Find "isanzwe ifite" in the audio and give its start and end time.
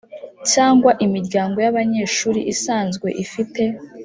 2.53-3.63